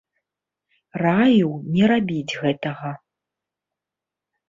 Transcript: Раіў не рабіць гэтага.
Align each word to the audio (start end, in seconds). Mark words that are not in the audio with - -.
Раіў 1.03 1.51
не 1.77 1.85
рабіць 1.93 2.37
гэтага. 2.43 2.91